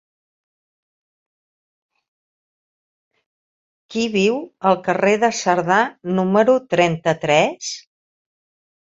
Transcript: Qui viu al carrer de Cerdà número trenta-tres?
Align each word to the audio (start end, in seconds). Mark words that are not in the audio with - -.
Qui 3.93 4.09
viu 4.17 4.43
al 4.73 4.81
carrer 4.91 5.15
de 5.27 5.33
Cerdà 5.45 5.81
número 6.19 6.61
trenta-tres? 6.77 7.75